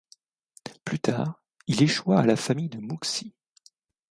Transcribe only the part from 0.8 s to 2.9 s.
Plus tard, il échoit à la famille de